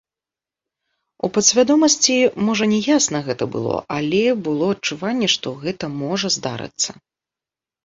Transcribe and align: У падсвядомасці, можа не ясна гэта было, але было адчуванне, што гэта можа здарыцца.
У 1.27 1.27
падсвядомасці, 1.35 2.15
можа 2.47 2.65
не 2.73 2.79
ясна 2.95 3.17
гэта 3.29 3.43
было, 3.57 3.75
але 3.97 4.23
было 4.49 4.73
адчуванне, 4.79 5.31
што 5.37 5.47
гэта 5.63 5.85
можа 6.03 6.35
здарыцца. 6.41 6.91